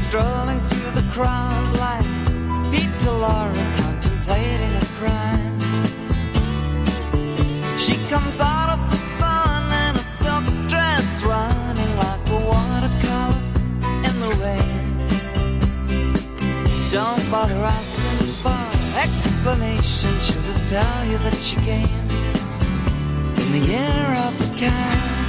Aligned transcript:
strolling 0.00 0.60
through 0.60 0.92
the 1.00 1.06
crowd 1.12 1.76
like 1.78 2.04
Peter 2.72 3.10
Laura 3.10 3.64
contemplating 3.78 4.74
a 4.74 4.86
crime. 4.98 5.58
She 7.78 7.94
comes 8.08 8.40
out 8.40 8.70
of 8.70 8.80
the 8.90 8.96
sun 9.18 9.64
in 9.84 9.96
a 9.96 10.04
silk 10.20 10.44
dress, 10.68 11.22
running 11.24 11.96
like 11.96 12.28
a 12.28 12.38
watercolor 12.50 13.42
in 14.08 14.14
the 14.24 14.32
rain. 14.42 15.06
Don't 16.90 17.30
bother 17.30 17.54
asking 17.56 18.32
for 18.42 18.70
explanation, 18.98 20.12
she'll 20.20 20.42
just 20.42 20.68
tell 20.68 21.04
you 21.06 21.18
that 21.18 21.36
she 21.36 21.56
came 21.56 22.08
in 23.40 23.52
the 23.52 23.66
year 23.72 24.06
of 24.26 24.32
the 24.38 24.56
cat. 24.58 25.19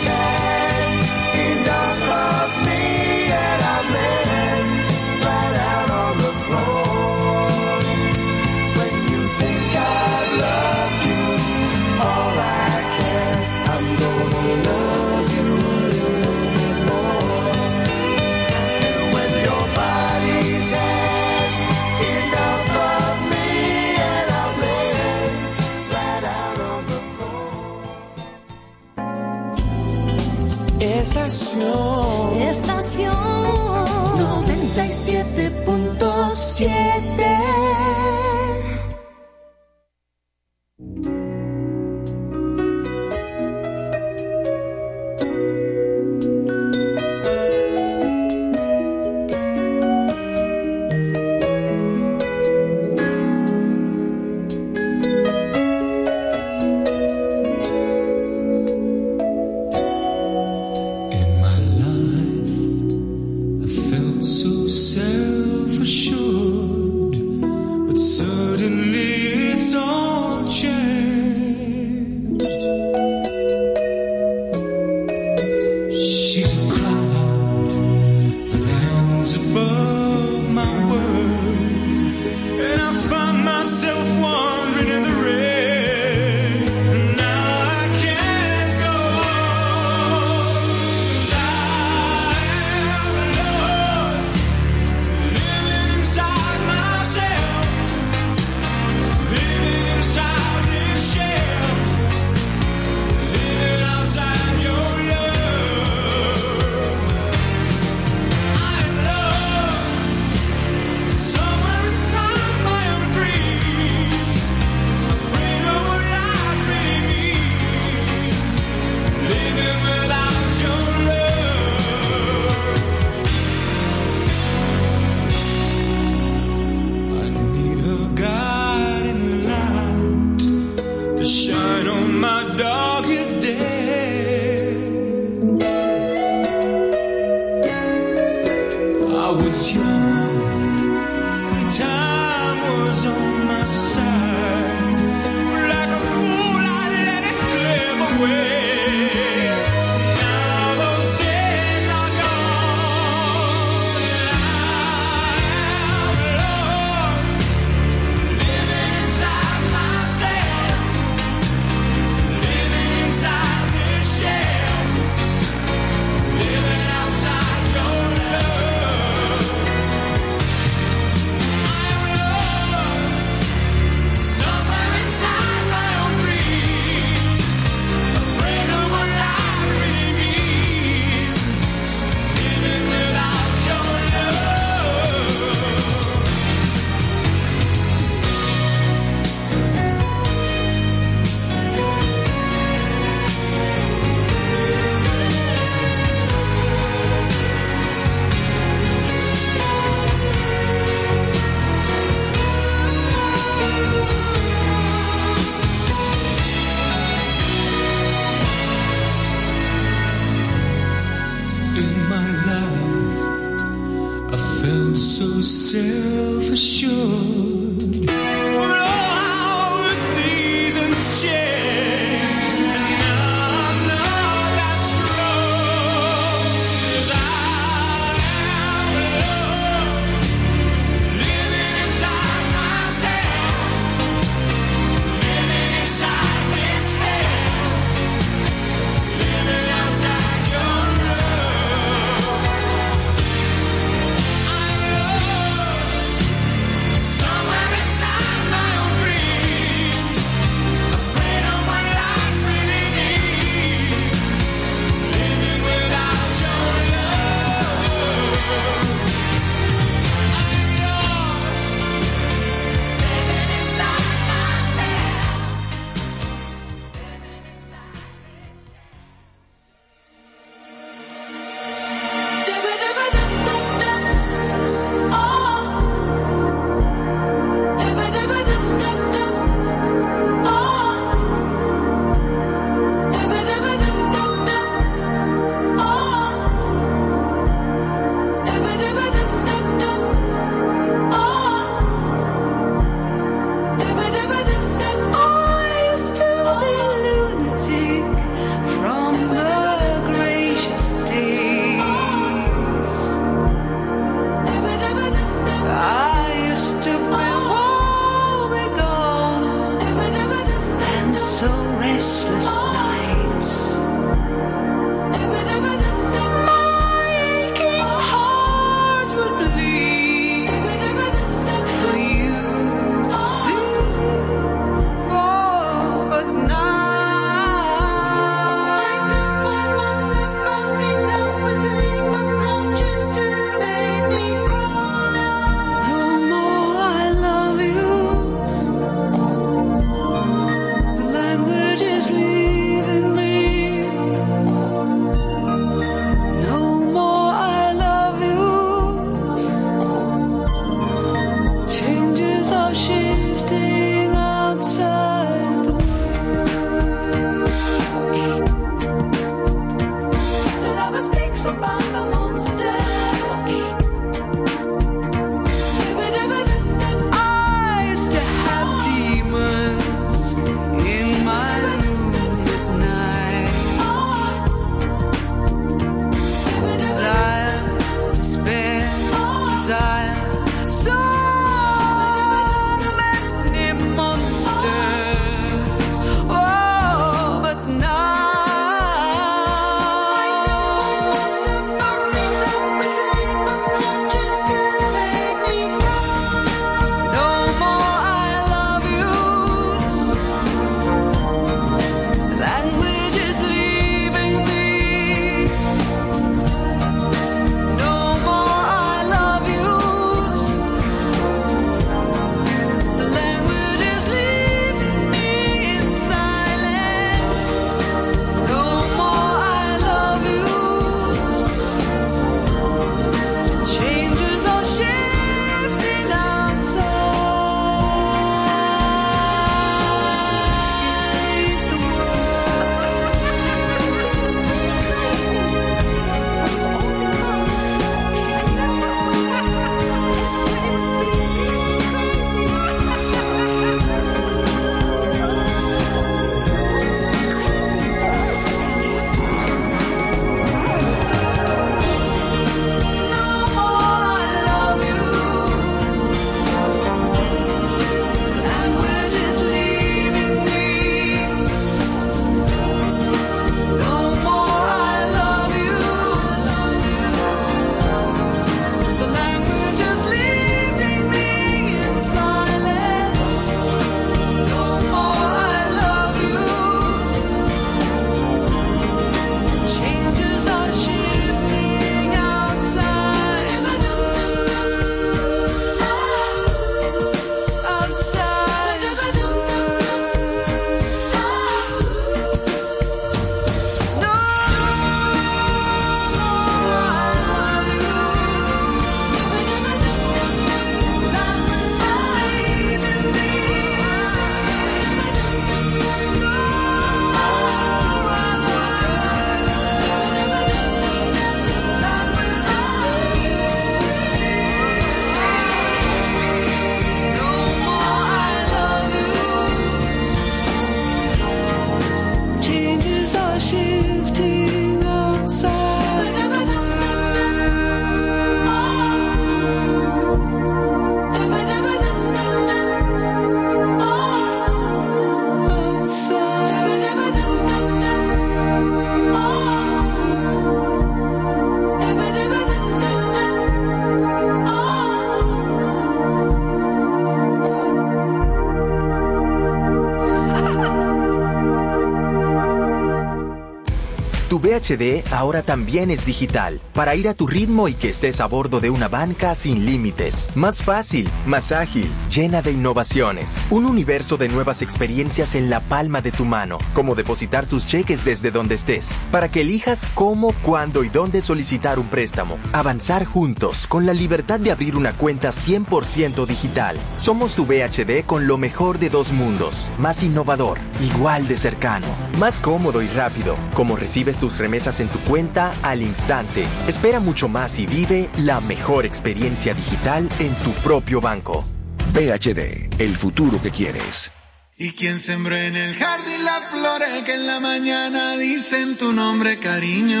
VHD 554.38 555.12
ahora 555.12 555.42
también 555.42 555.90
es 555.90 556.04
digital, 556.06 556.60
para 556.72 556.94
ir 556.94 557.08
a 557.08 557.14
tu 557.14 557.26
ritmo 557.26 557.68
y 557.68 557.74
que 557.74 557.90
estés 557.90 558.20
a 558.20 558.26
bordo 558.26 558.60
de 558.60 558.70
una 558.70 558.88
banca 558.88 559.34
sin 559.34 559.64
límites. 559.66 560.28
Más 560.34 560.62
fácil, 560.62 561.10
más 561.26 561.52
ágil, 561.52 561.90
llena 562.10 562.42
de 562.42 562.52
innovaciones. 562.52 563.30
Un 563.50 563.66
universo 563.66 564.16
de 564.16 564.28
nuevas 564.28 564.62
experiencias 564.62 565.34
en 565.34 565.50
la 565.50 565.60
palma 565.60 566.00
de 566.00 566.12
tu 566.12 566.24
mano, 566.24 566.58
como 566.72 566.94
depositar 566.94 567.46
tus 567.46 567.66
cheques 567.66 568.04
desde 568.04 568.30
donde 568.30 568.54
estés, 568.54 568.90
para 569.10 569.30
que 569.30 569.42
elijas 569.42 569.86
cómo, 569.94 570.32
cuándo 570.42 570.84
y 570.84 570.88
dónde 570.88 571.22
solicitar 571.22 571.78
un 571.78 571.88
préstamo. 571.88 572.38
Avanzar 572.52 573.04
juntos, 573.04 573.66
con 573.66 573.86
la 573.86 573.92
libertad 573.92 574.40
de 574.40 574.50
abrir 574.50 574.76
una 574.76 574.92
cuenta 574.92 575.30
100% 575.30 576.26
digital. 576.26 576.76
Somos 576.96 577.34
tu 577.34 577.46
VHD 577.46 578.04
con 578.06 578.26
lo 578.26 578.38
mejor 578.38 578.78
de 578.78 578.90
dos 578.90 579.12
mundos. 579.12 579.66
Más 579.78 580.02
innovador, 580.02 580.58
igual 580.80 581.28
de 581.28 581.36
cercano, 581.36 581.86
más 582.18 582.40
cómodo 582.40 582.82
y 582.82 582.88
rápido. 582.88 583.36
Como 583.54 583.76
recibes 583.76 584.18
tus 584.24 584.38
remesas 584.38 584.80
en 584.80 584.88
tu 584.88 584.98
cuenta 585.00 585.52
al 585.62 585.82
instante. 585.82 586.46
Espera 586.66 586.98
mucho 586.98 587.28
más 587.28 587.58
y 587.58 587.66
vive 587.66 588.08
la 588.16 588.40
mejor 588.40 588.86
experiencia 588.86 589.52
digital 589.52 590.08
en 590.18 590.34
tu 590.36 590.50
propio 590.62 590.98
banco. 590.98 591.44
VHD, 591.92 592.80
el 592.80 592.96
futuro 592.96 593.38
que 593.42 593.50
quieres. 593.50 594.10
Y 594.56 594.70
quien 594.70 594.98
sembró 594.98 595.36
en 595.36 595.54
el 595.54 595.74
jardín 595.74 596.13
las 596.24 596.44
flores 596.50 597.02
que 597.02 597.14
en 597.14 597.26
la 597.26 597.38
mañana 597.38 598.16
dicen 598.16 598.76
tu 598.76 598.92
nombre, 598.92 599.38
cariño. 599.38 600.00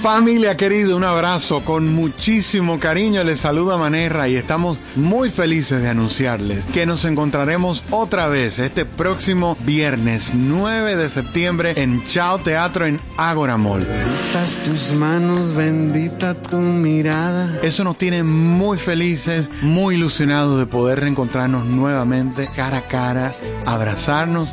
Familia 0.00 0.56
querida, 0.56 0.96
un 0.96 1.04
abrazo 1.04 1.60
con 1.64 1.94
muchísimo 1.94 2.78
cariño. 2.80 3.22
Les 3.22 3.40
saluda 3.40 3.76
Manerra 3.76 4.28
y 4.28 4.34
estamos 4.34 4.78
muy 4.96 5.30
felices 5.30 5.80
de 5.82 5.88
anunciarles 5.88 6.64
que 6.66 6.86
nos 6.86 7.04
encontraremos 7.04 7.84
otra 7.90 8.26
vez 8.28 8.58
este 8.58 8.84
próximo 8.84 9.56
viernes 9.60 10.32
9 10.34 10.96
de 10.96 11.08
septiembre 11.08 11.74
en 11.76 12.04
Chao 12.04 12.38
Teatro 12.38 12.86
en 12.86 13.00
Ágora 13.16 13.56
Mall. 13.56 13.84
Benditas 13.84 14.62
tus 14.64 14.92
manos, 14.94 15.54
bendita 15.54 16.34
tu 16.34 16.56
mirada. 16.56 17.60
Eso 17.62 17.84
nos 17.84 17.96
tiene 17.96 18.24
muy 18.24 18.76
felices, 18.76 19.48
muy 19.62 19.94
ilusionados 19.94 20.58
de 20.58 20.66
poder 20.66 21.00
reencontrarnos 21.00 21.64
nuevamente 21.64 22.48
cara 22.56 22.78
a 22.78 22.88
cara, 22.88 23.34
abrazarnos 23.66 24.52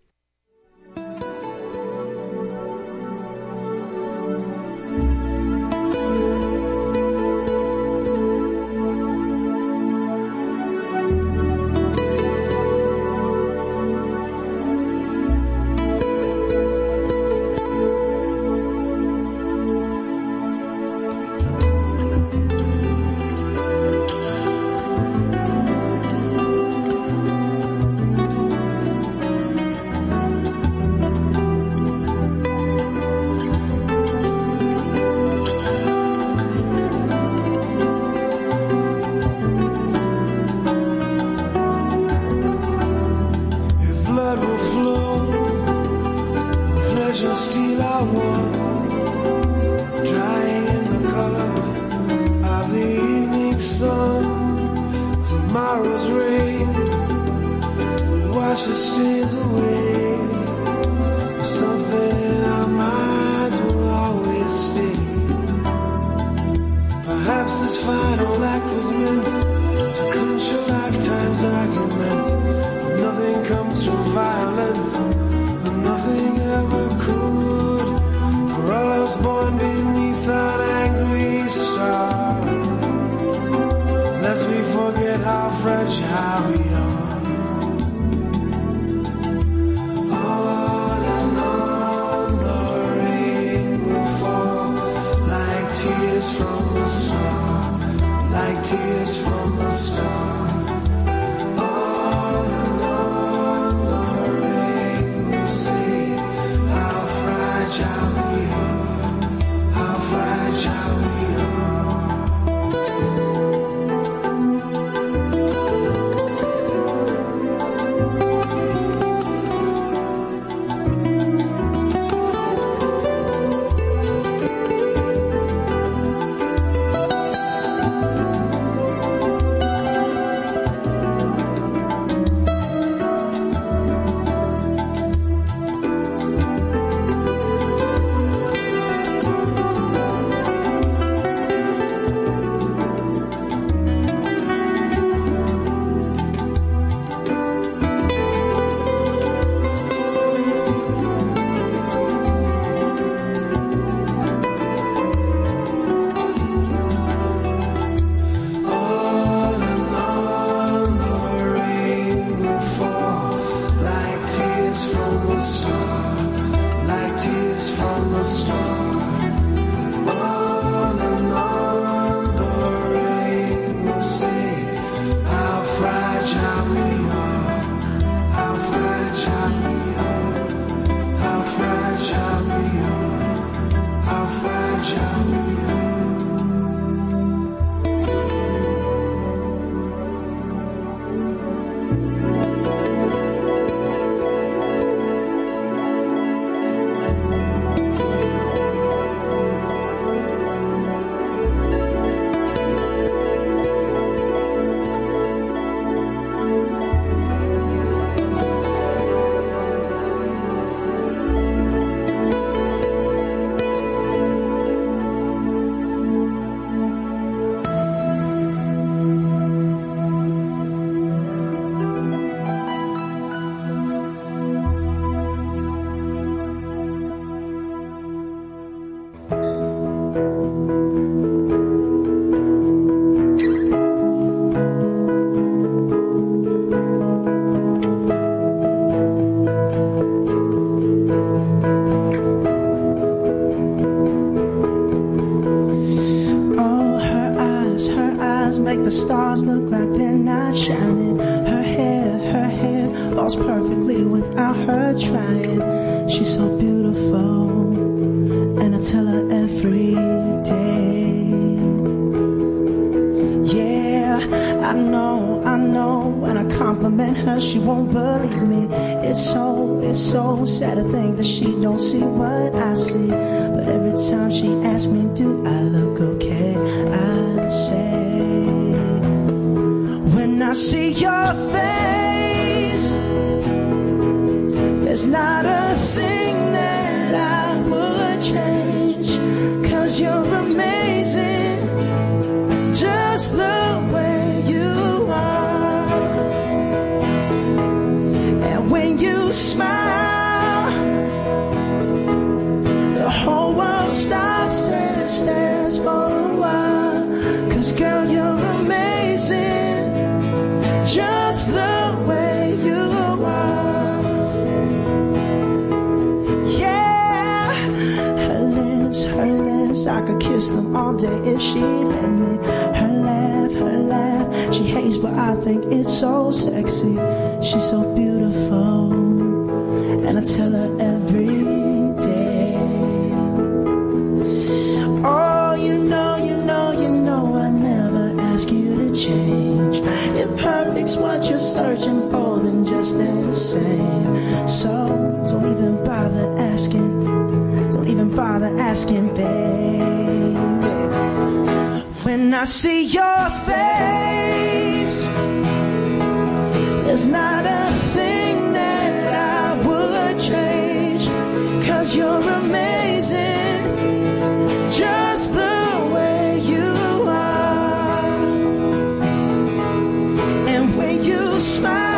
smile, 371.41 371.90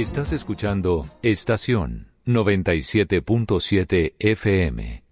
Estás 0.00 0.30
escuchando 0.30 1.06
Estación 1.22 2.12
97.7 2.24 4.14
FM. 4.20 5.02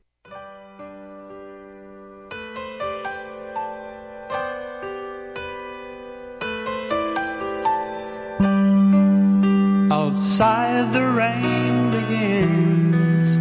Outside 9.91 10.93
the 10.93 11.11
rain 11.16 11.91
begins 11.91 13.34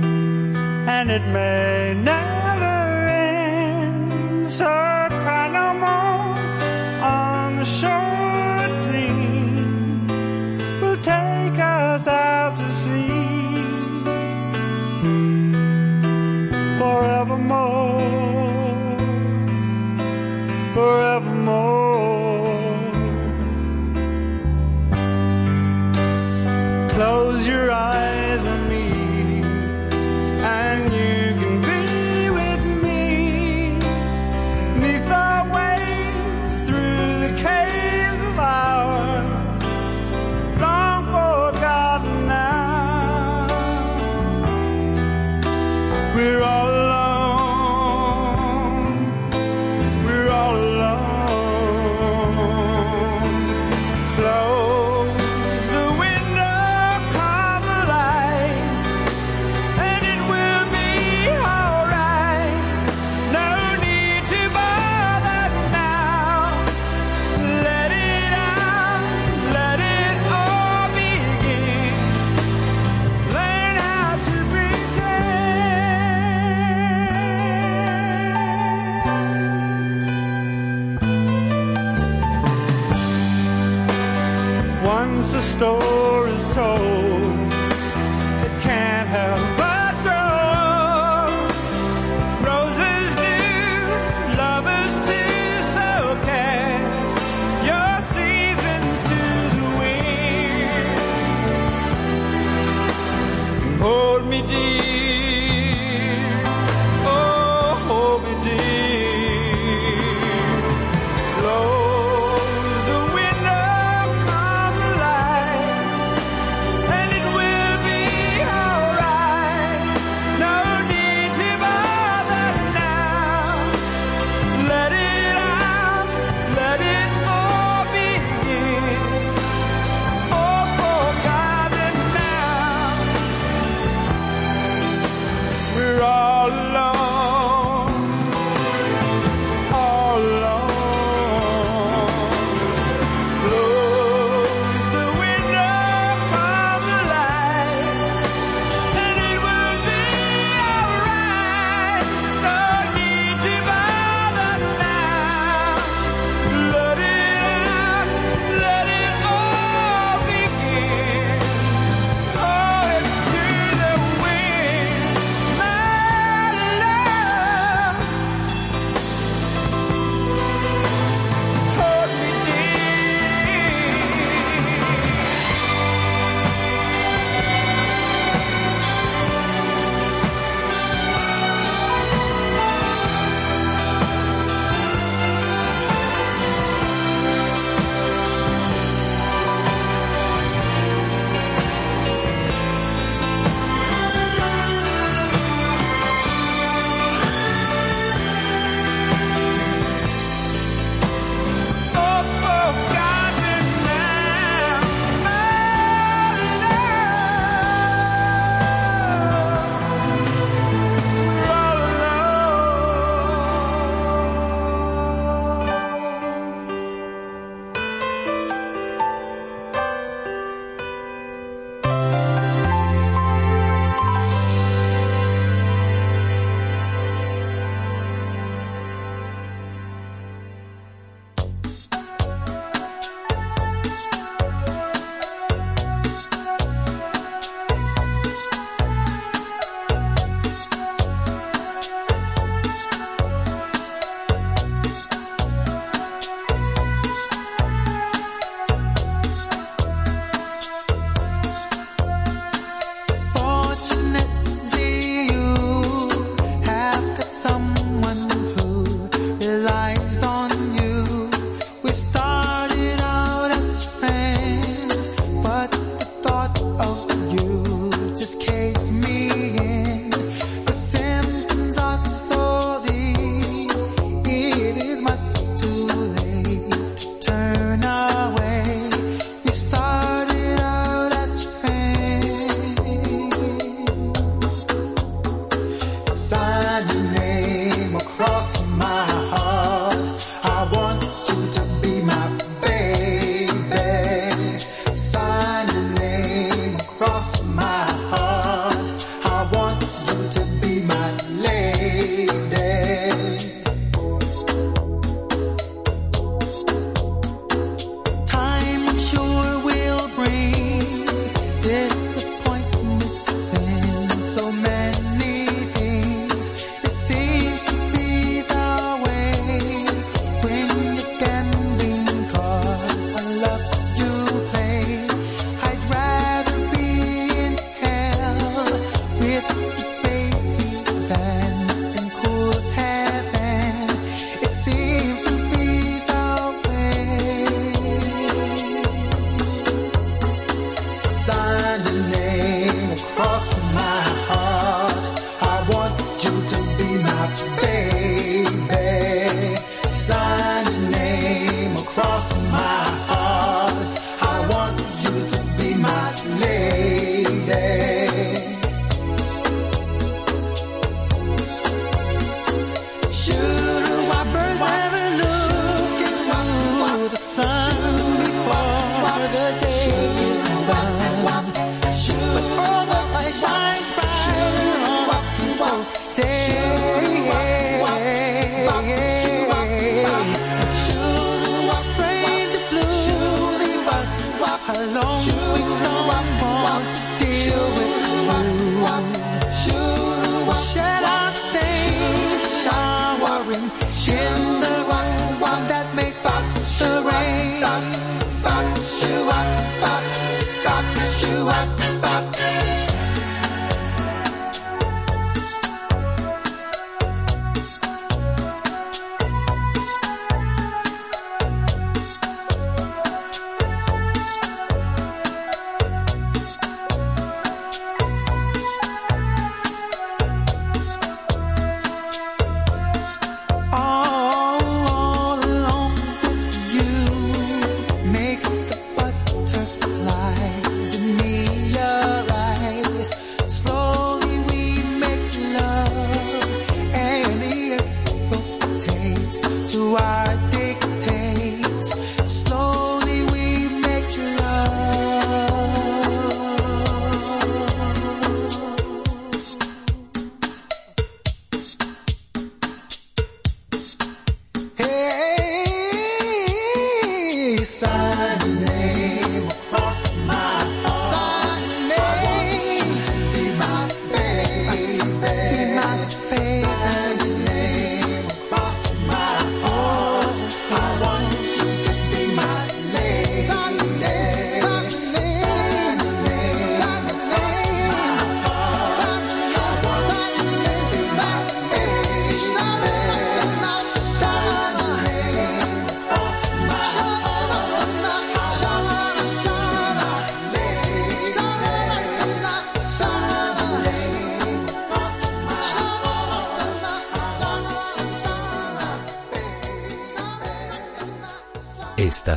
and 0.89 1.11
it 1.11 1.21
may 1.27 1.93
never 1.93 3.07
end. 3.07 4.49
So 4.51 4.65
cry 4.65 5.47
no 5.53 5.75
more 5.75 6.39
on 7.05 7.57
the 7.57 7.65
shore. 7.65 8.14
us 11.95 12.07
out 12.07 12.64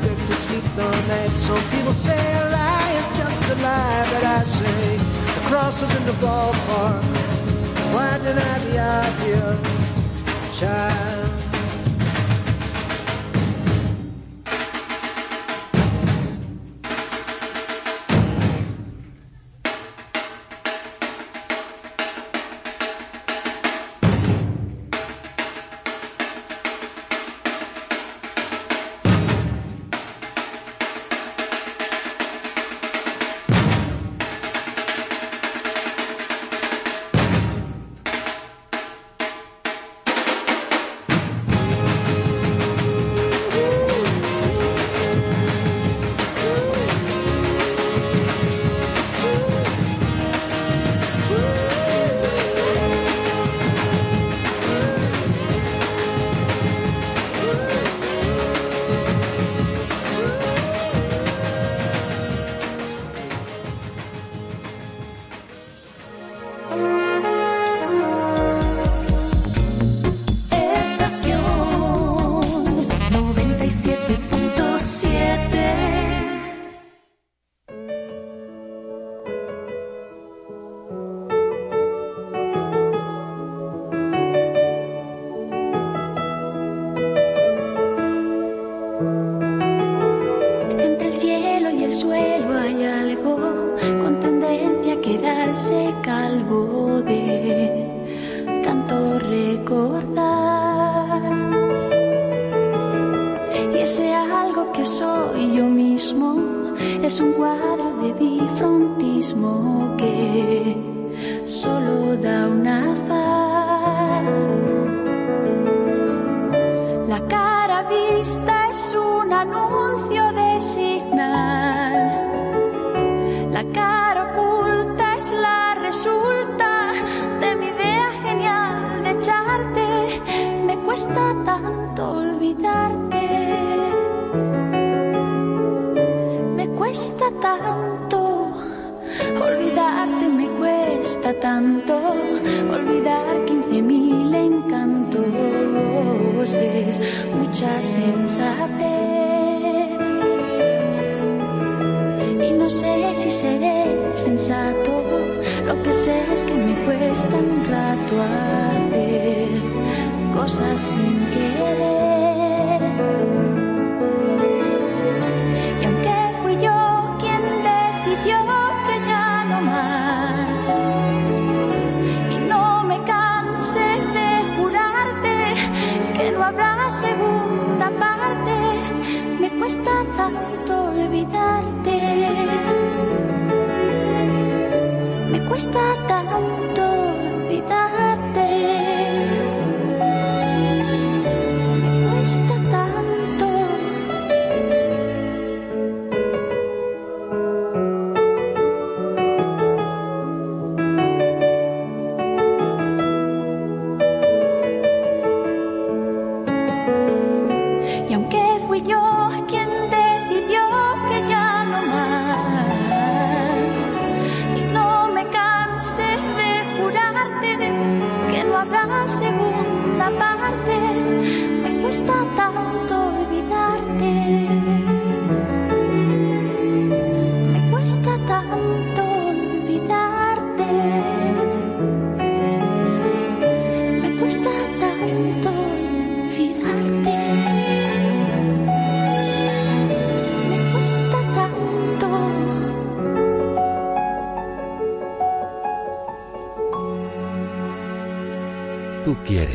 took 0.00 0.18
to 0.26 0.36
sleep 0.36 0.64
the 0.74 0.90
night. 1.06 1.36
Some 1.36 1.62
people 1.70 1.92
say 1.92 2.18
a 2.18 2.50
lie 2.50 2.92
is 2.98 3.08
just 3.18 3.42
a 3.50 3.54
lie, 3.56 4.08
but 4.12 4.24
I 4.24 4.44
say 4.44 4.96
the 4.96 5.42
cross 5.48 5.80
was 5.80 5.94
in 5.94 6.04
the 6.06 6.12
ballpark. 6.12 7.02
Why 7.94 8.18
deny 8.18 8.58
the 8.66 8.78
obvious, 8.78 10.00
child? 10.58 11.25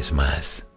Quieres 0.02 0.14
más. 0.14 0.71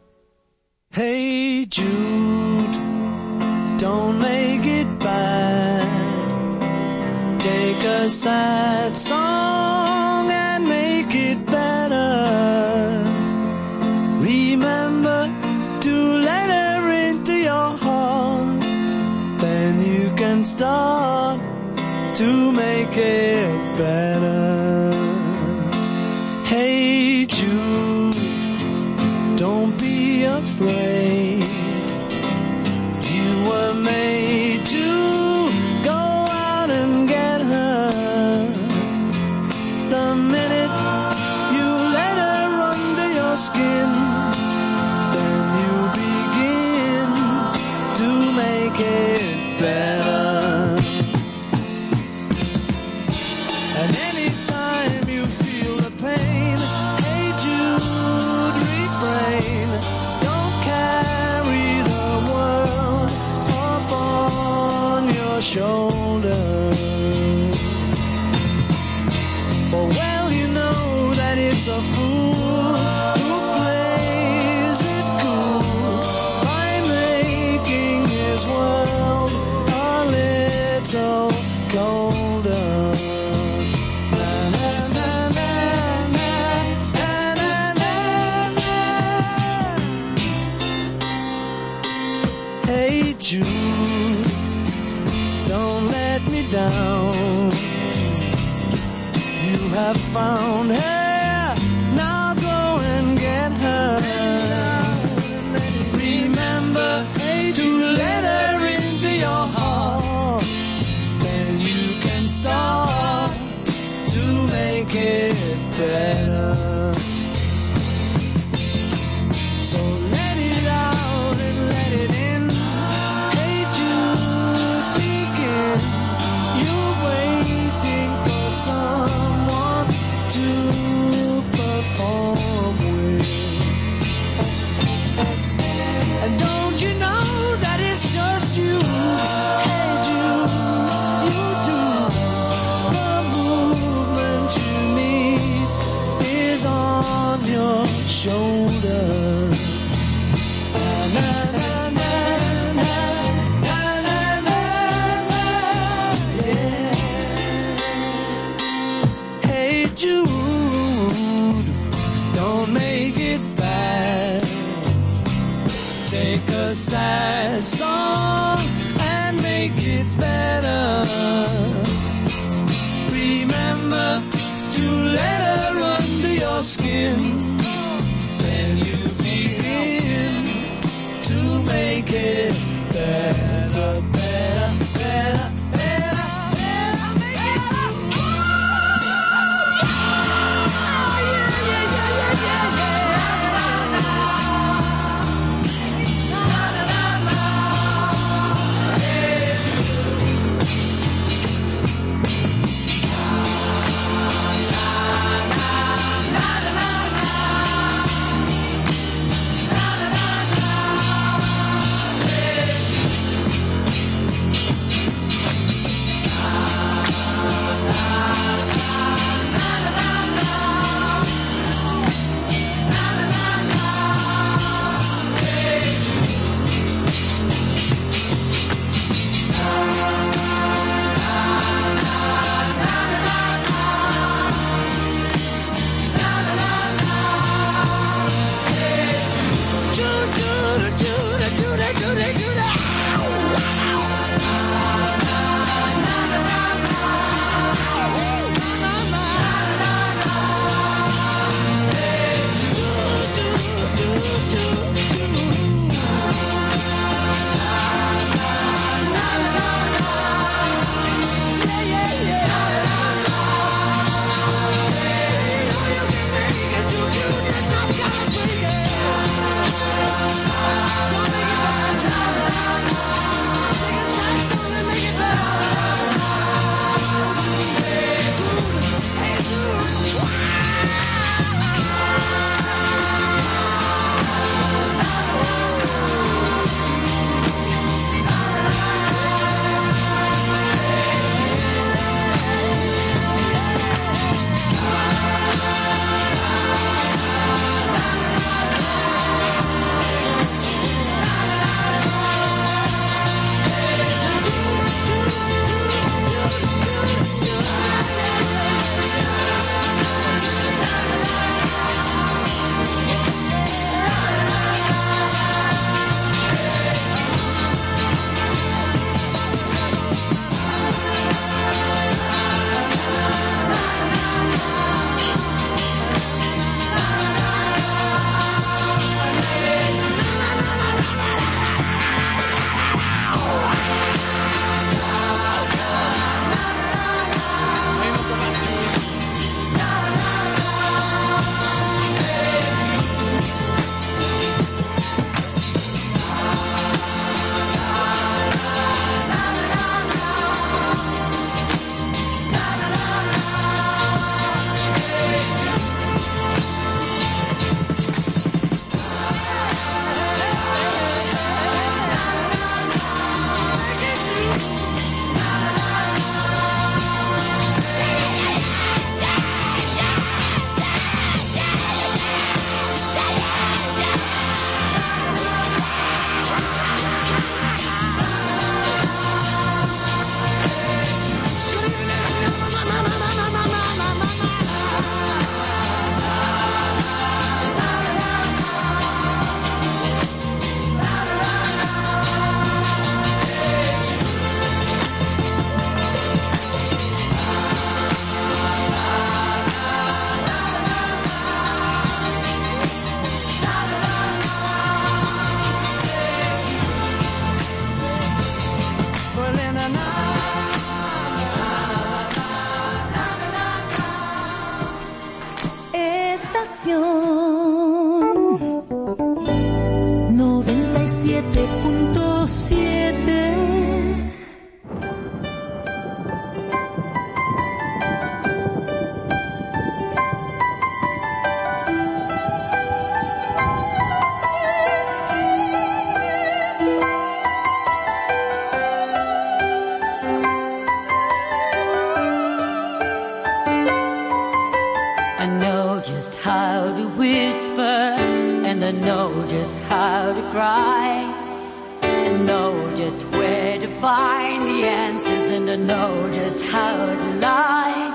How 456.70 457.06
to 457.06 457.30
lie. 457.40 458.10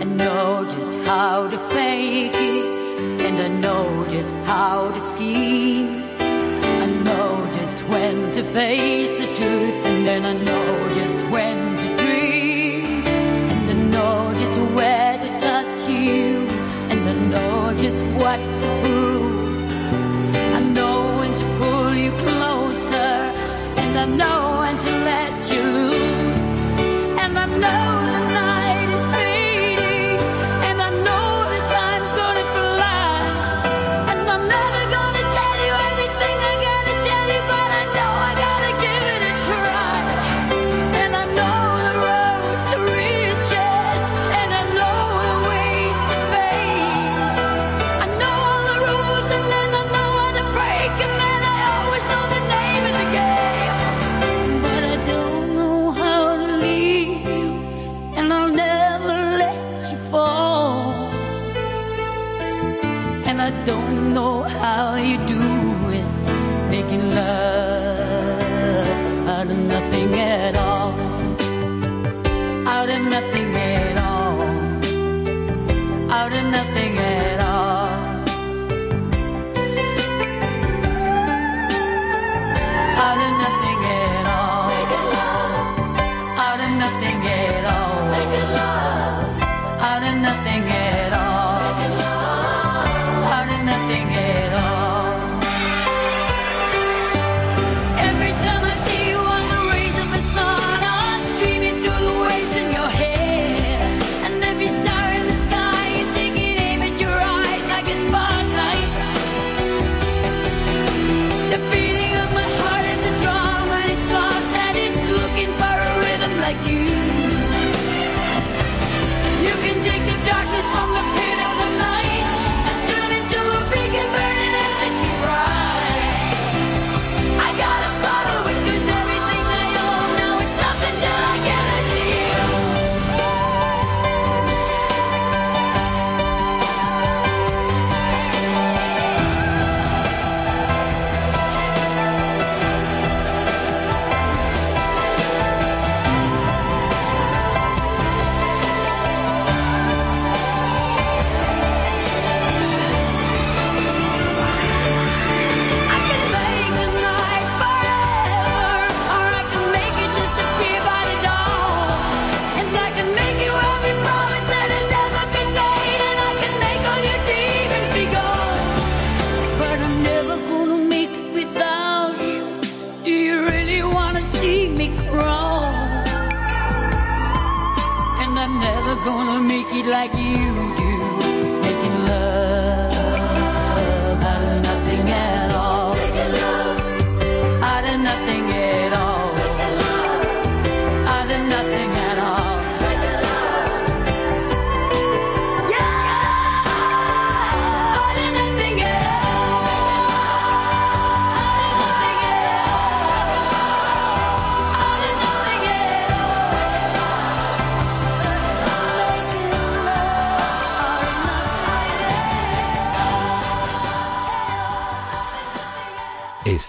I 0.00 0.04
know 0.04 0.66
just 0.70 0.98
how 1.00 1.48
to 1.48 1.58
fake 1.74 2.34
it, 2.34 2.64
and 3.26 3.36
I 3.38 3.48
know 3.48 4.06
just 4.08 4.34
how 4.44 4.90
to 4.90 5.00
scheme. 5.00 6.02
I 6.84 6.86
know 7.04 7.46
just 7.58 7.82
when 7.88 8.32
to 8.32 8.42
face 8.52 9.18
the 9.18 9.26
truth, 9.26 9.76
and 9.90 10.06
then 10.06 10.24
I 10.24 10.32
know 10.32 10.94
just 10.94 11.19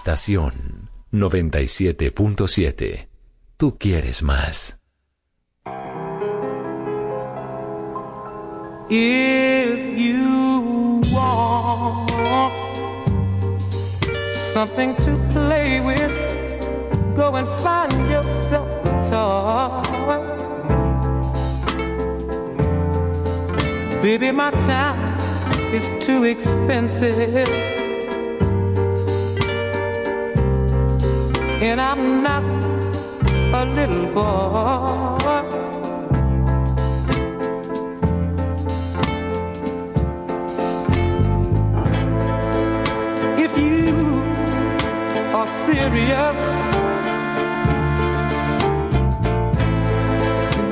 Estación 0.04 0.90
97.7. 1.12 3.06
Tú 3.56 3.78
quieres 3.78 4.24
más. 4.24 4.80
If 8.90 9.96
you 9.96 11.02
want 11.12 12.10
something 14.52 14.96
to 15.04 15.16
play 15.30 15.80
with, 15.80 16.10
go 17.14 17.36
and 17.36 17.46
find 17.62 17.92
yourself 18.10 18.68
a 18.84 19.02
toy. 19.08 20.18
Baby, 24.02 24.32
my 24.32 24.50
time 24.66 24.98
is 25.72 25.88
too 26.04 26.24
expensive. 26.24 27.71
and 31.62 31.80
I'm 31.80 32.24
not 32.24 32.42
a 33.54 33.64
little 33.64 34.06
boy. 34.06 35.46
If 43.38 43.56
you 43.56 44.22
are 45.38 45.46
serious, 45.66 46.36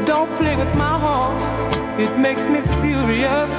don't 0.04 0.30
play 0.38 0.56
with 0.56 0.74
my 0.74 0.98
heart, 0.98 1.40
it 2.00 2.18
makes 2.18 2.40
me 2.52 2.62
furious. 2.82 3.50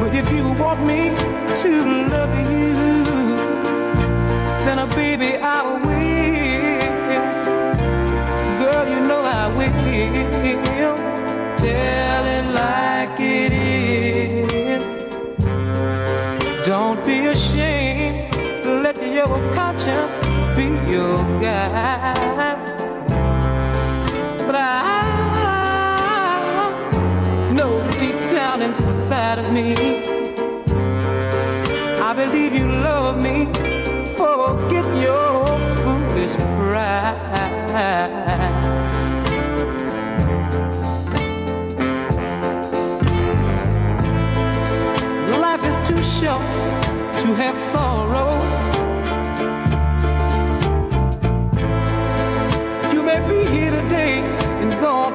But 0.00 0.16
if 0.16 0.32
you 0.32 0.48
want 0.54 0.84
me, 0.84 1.21
to 1.62 2.08
love 2.08 2.34
you, 2.50 2.74
then 4.64 4.78
a 4.80 4.86
baby 4.96 5.36
I 5.36 5.62
will. 5.62 5.82
Girl, 8.60 8.84
you 8.92 9.00
know 9.06 9.22
I 9.22 9.46
will. 9.56 10.96
Tell 11.58 12.24
it 12.36 12.46
like 12.62 13.20
it 13.20 13.52
is. 13.52 14.82
Don't 16.66 17.04
be 17.04 17.26
ashamed. 17.26 18.34
Let 18.84 18.96
your 19.00 19.38
conscience 19.54 20.14
be 20.56 20.66
your 20.90 21.18
guide. 21.40 22.01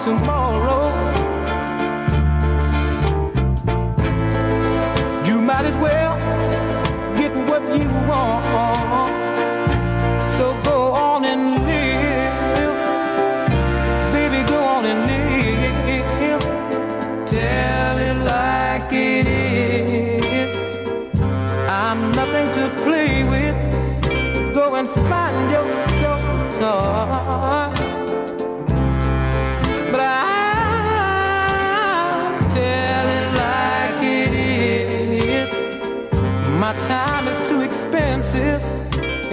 tomorrow. 0.08 0.47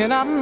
singing 0.04 0.12
up 0.12 0.33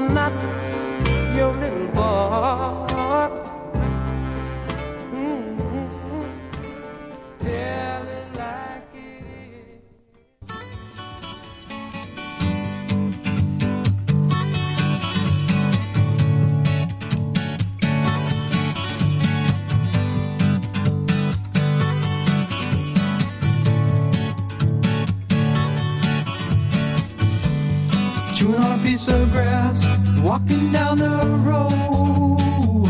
photographs 29.32 29.84
walking 30.20 30.72
down 30.72 30.98
the 30.98 31.08
road. 31.46 32.88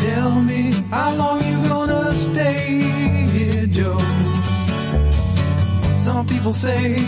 Tell 0.00 0.40
me 0.42 0.72
how 0.90 1.14
long 1.14 1.38
you 1.44 1.68
gonna 1.68 2.12
stay, 2.12 2.80
here, 3.32 3.66
Joe. 3.66 3.98
Some 5.98 6.26
people 6.26 6.52
say 6.52 6.98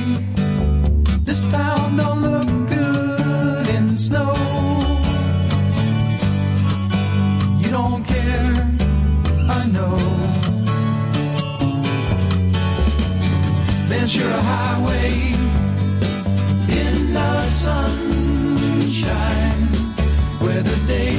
this 1.25 1.41
town 1.51 1.97
don't 1.97 2.23
look 2.23 2.49
good 2.69 3.69
in 3.69 3.99
snow. 3.99 4.35
You 7.63 7.71
don't 7.71 8.05
care, 8.05 8.55
I 9.49 9.67
know. 9.75 9.97
Ventura. 13.89 14.48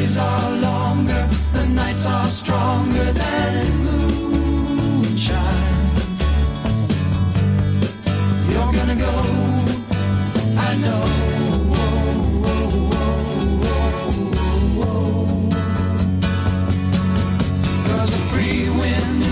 days 0.10 0.18
are 0.18 0.52
longer, 0.58 1.30
the 1.54 1.66
nights 1.68 2.08
are 2.08 2.26
stronger 2.26 3.12
than 3.12 3.86
moonshine. 3.86 5.36
You're 8.50 8.74
gonna 8.74 8.96
go, 8.96 9.14
I 10.58 10.76
know. 10.82 11.06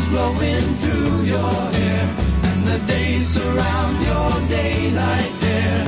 blowing 0.09 0.67
through 0.81 1.23
your 1.23 1.51
hair 1.77 2.05
and 2.49 2.63
the 2.63 2.79
days 2.87 3.27
surround 3.27 3.97
your 4.07 4.31
daylight 4.47 5.33
there 5.41 5.85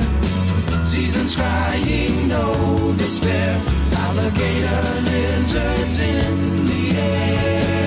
seasons 0.84 1.34
crying 1.34 2.28
no 2.28 2.94
despair 2.98 3.79
alligator 4.10 5.00
lizards 5.02 6.00
in 6.00 6.66
the 6.66 6.98
air. 6.98 7.79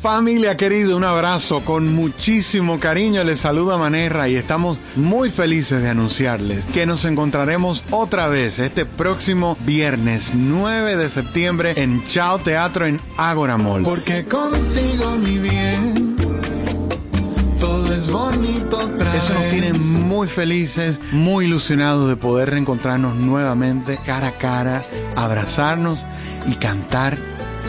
Familia 0.00 0.56
querida, 0.56 0.96
un 0.96 1.04
abrazo 1.04 1.60
con 1.62 1.94
muchísimo 1.94 2.80
cariño. 2.80 3.22
Les 3.22 3.40
saluda 3.40 3.76
Manerra 3.76 4.30
y 4.30 4.34
estamos 4.34 4.80
muy 4.96 5.28
felices 5.28 5.82
de 5.82 5.90
anunciarles 5.90 6.64
que 6.72 6.86
nos 6.86 7.04
encontraremos 7.04 7.84
otra 7.90 8.26
vez 8.28 8.58
este 8.58 8.86
próximo 8.86 9.58
viernes 9.66 10.30
9 10.34 10.96
de 10.96 11.10
septiembre 11.10 11.74
en 11.76 12.02
Chao 12.06 12.38
Teatro 12.38 12.86
en 12.86 12.98
Ágora 13.18 13.58
Mall. 13.58 13.82
Porque 13.82 14.24
contigo, 14.24 15.18
mi 15.18 15.36
bien, 15.36 16.16
todo 17.60 17.92
es 17.92 18.10
bonito 18.10 18.78
otra 18.78 19.14
Eso 19.14 19.34
nos 19.34 19.50
tiene 19.50 19.74
muy 19.74 20.28
felices, 20.28 20.98
muy 21.12 21.44
ilusionados 21.44 22.08
de 22.08 22.16
poder 22.16 22.48
reencontrarnos 22.48 23.16
nuevamente 23.16 23.98
cara 24.06 24.28
a 24.28 24.32
cara, 24.32 24.82
abrazarnos 25.14 26.06
y 26.46 26.54
cantar 26.54 27.18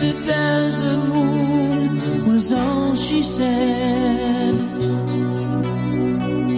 to 0.00 0.12
Desert 0.24 1.08
Moon? 1.08 2.26
Was 2.26 2.52
all 2.52 2.94
she 2.96 3.22
said. 3.22 4.54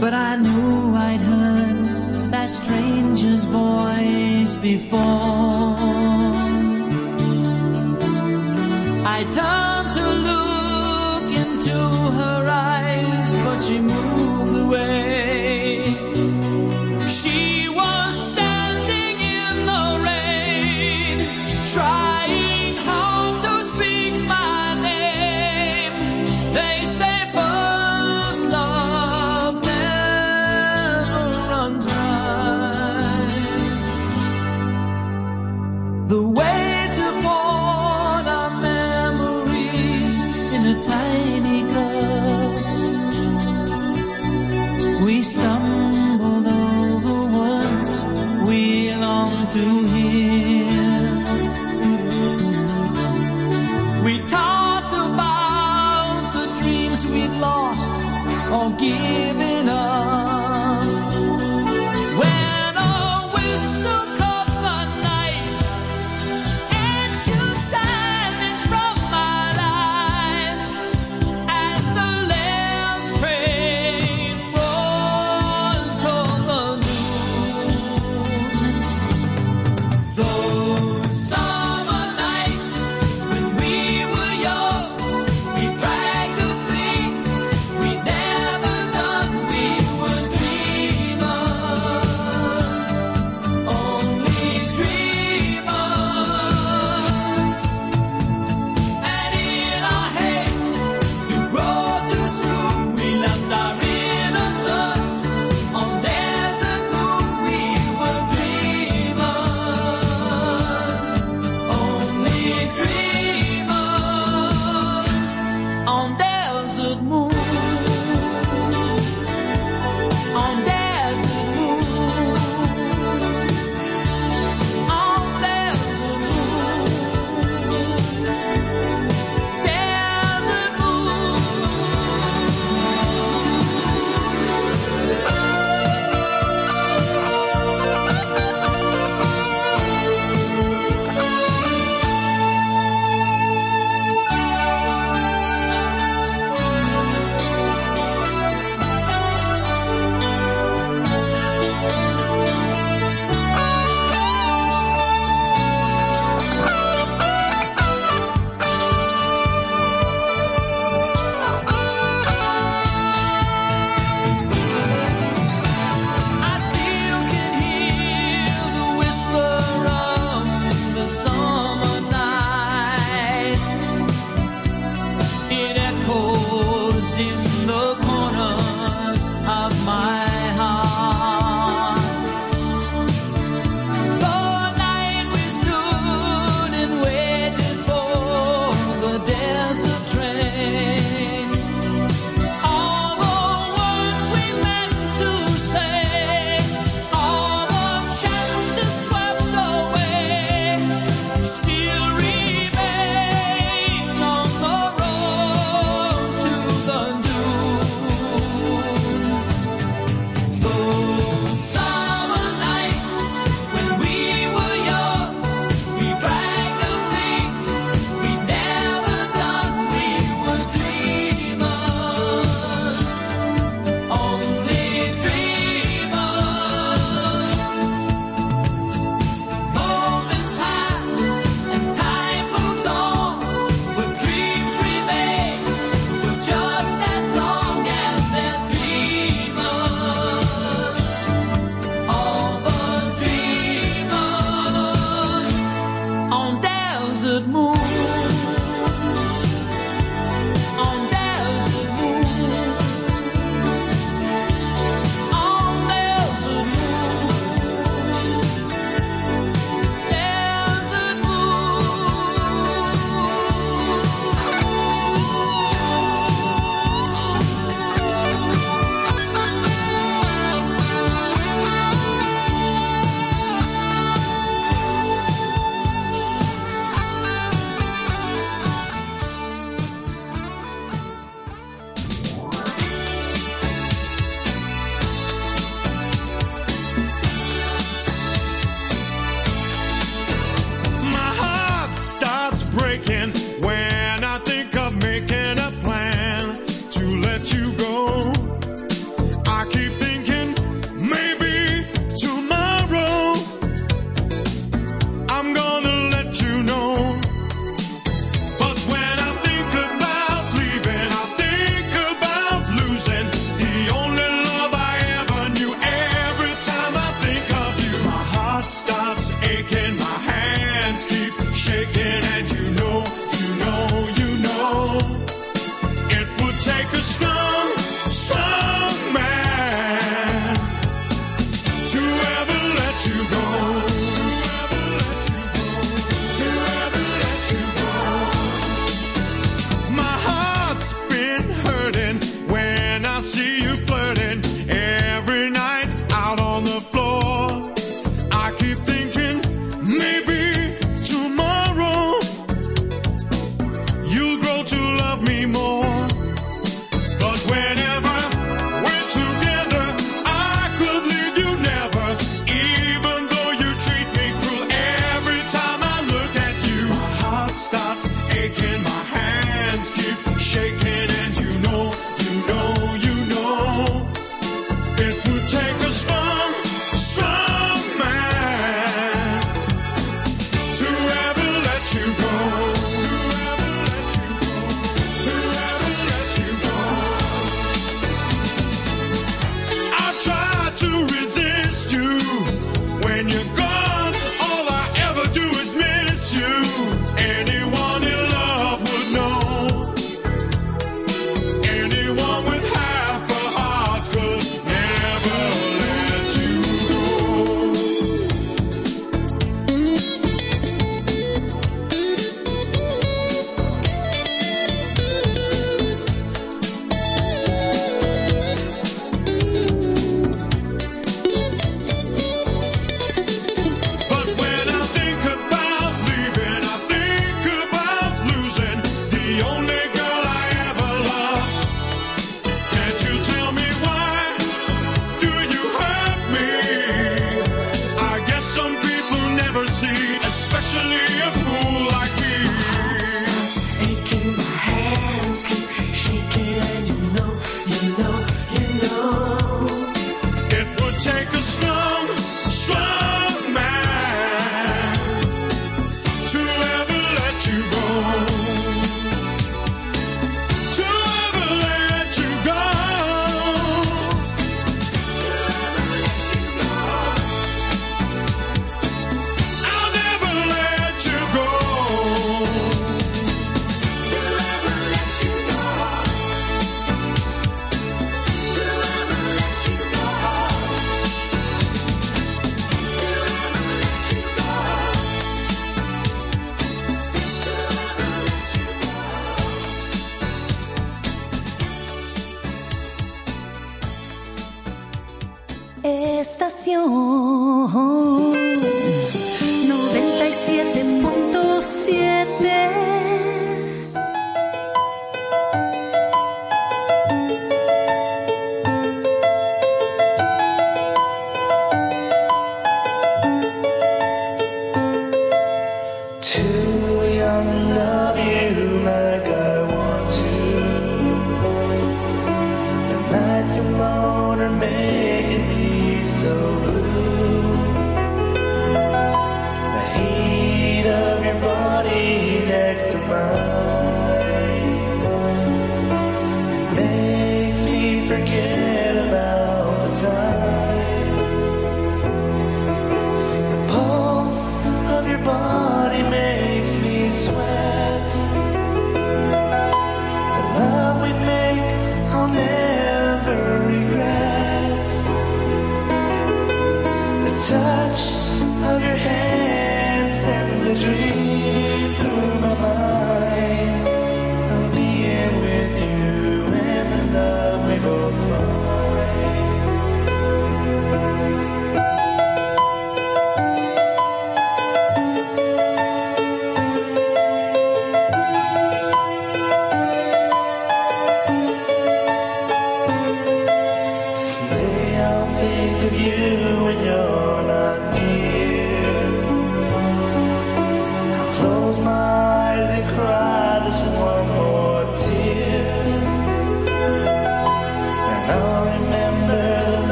But 0.00 0.14
I 0.14 0.36
knew 0.36 0.94
I'd 0.94 1.20
heard 1.20 2.30
that 2.32 2.52
stranger's 2.52 3.44
voice 3.44 4.56
before. 4.56 5.76
I 9.16 9.18
turned 9.38 9.81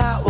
now 0.00 0.29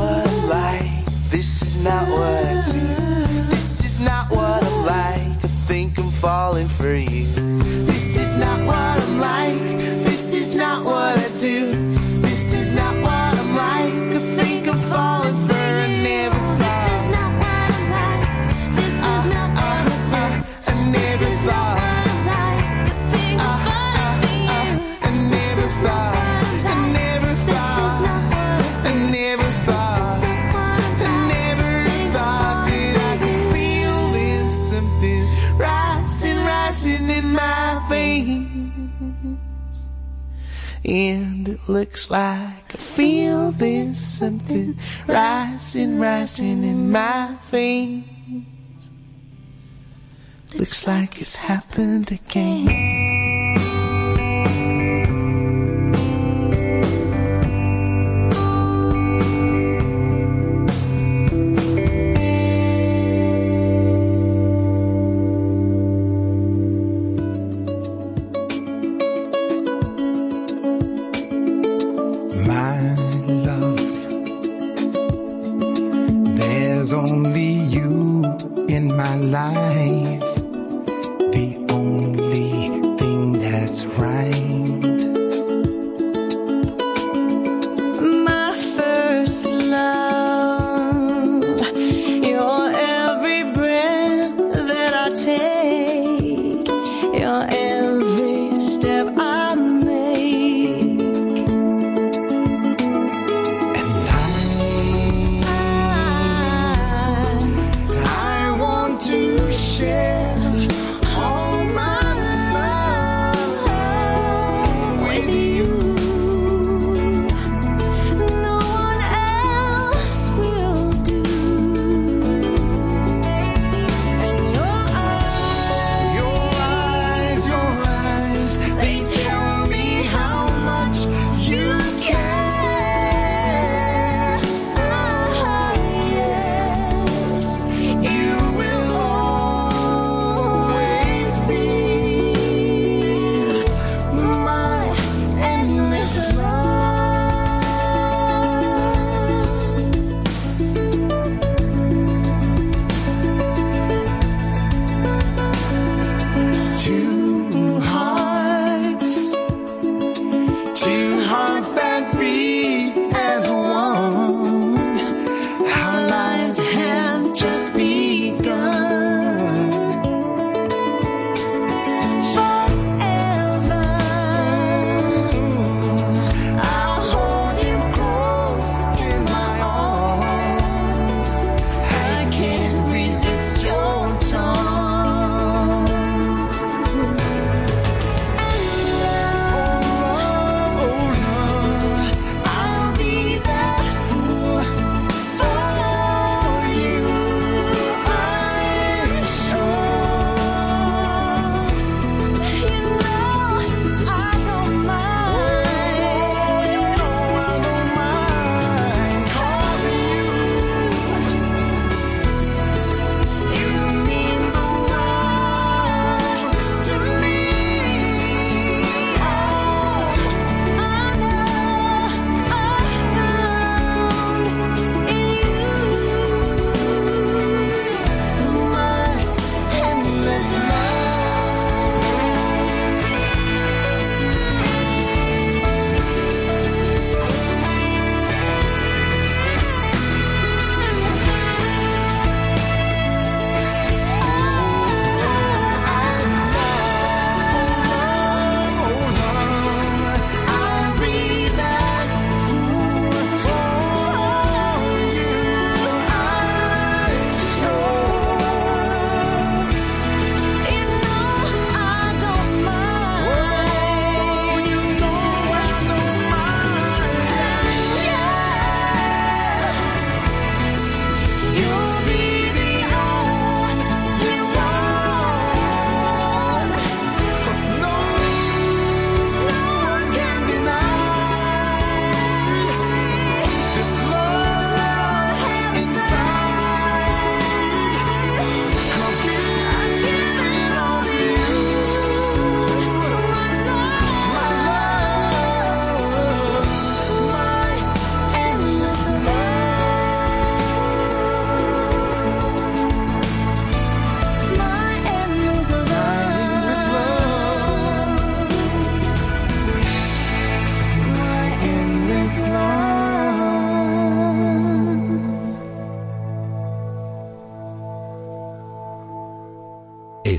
looks 41.81 42.11
like 42.11 42.75
I 42.75 42.77
feel 42.77 43.53
there's 43.53 43.99
something 43.99 44.77
rising, 45.07 45.99
rising 45.99 46.63
in 46.63 46.93
my 46.93 47.39
veins. 47.45 48.91
Looks 50.53 50.87
like 50.87 51.19
it's 51.23 51.37
happened 51.37 52.13
again. 52.13 53.20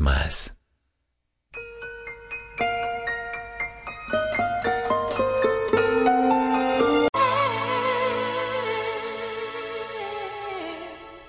más. 0.00 0.56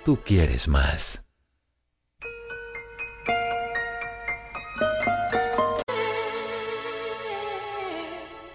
Tú 0.03 0.17
quieres 0.23 0.67
más. 0.67 1.25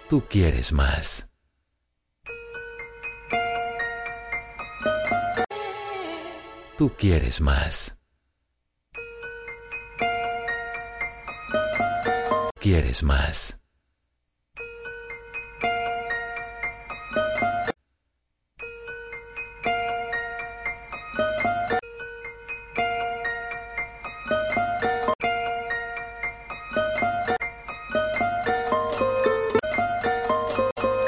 Tú 0.09 0.23
quieres 0.29 0.73
más. 0.73 1.31
Tú 6.77 6.95
quieres 6.97 7.41
más. 7.41 8.02
Quieres 12.83 13.05
más. 13.05 13.62